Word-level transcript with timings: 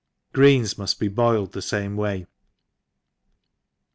—Greens 0.33 0.73
muft 0.79 0.97
be 0.97 1.09
boiled 1.09 1.51
the 1.51 1.61
fame 1.61 1.95
way. 1.95 2.25